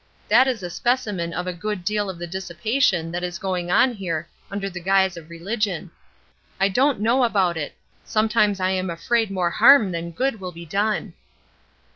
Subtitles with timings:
[0.29, 3.93] That is a specimen of a good deal of the dissipation that is going on
[3.93, 5.91] here under the guise of religion.
[6.59, 10.65] I don't know about it; sometimes I am afraid more harm than good will be
[10.65, 11.13] done."